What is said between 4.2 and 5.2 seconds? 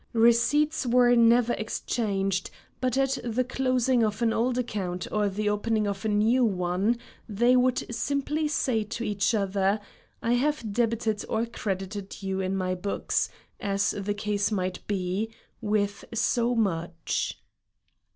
an old account